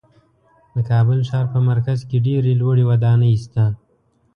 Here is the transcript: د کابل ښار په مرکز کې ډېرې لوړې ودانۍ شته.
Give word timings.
د 0.73 0.75
کابل 0.89 1.19
ښار 1.29 1.45
په 1.53 1.59
مرکز 1.69 1.99
کې 2.09 2.17
ډېرې 2.27 2.53
لوړې 2.61 2.83
ودانۍ 2.89 3.33
شته. 3.43 3.65